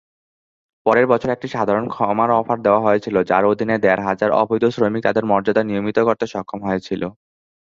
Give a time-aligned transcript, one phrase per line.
[0.85, 5.23] পরের বছর, একটি সাধারণ ক্ষমার অফার দেওয়া হয়েছিল যার অধীনে দেড় হাজার অবৈধ শ্রমিক তাদের
[5.31, 7.01] মর্যাদা নিয়মিত করতে সক্ষম হয়েছিল।